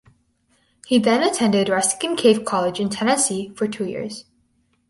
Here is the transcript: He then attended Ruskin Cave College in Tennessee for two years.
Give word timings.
He 0.87 0.97
then 0.97 1.21
attended 1.21 1.69
Ruskin 1.69 2.15
Cave 2.15 2.43
College 2.43 2.79
in 2.79 2.89
Tennessee 2.89 3.49
for 3.55 3.67
two 3.67 3.85
years. 3.85 4.25